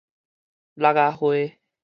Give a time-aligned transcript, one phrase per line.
[0.75, 1.27] 橐仔花